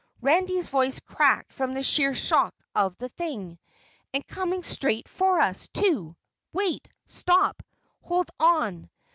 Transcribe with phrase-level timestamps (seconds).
[0.19, 3.59] Randy's voice cracked from the sheer shock of the thing.
[4.11, 6.15] "And coming straight for us, too.
[6.53, 6.87] Wait!
[7.05, 7.61] Stop!
[8.01, 8.89] Hold on!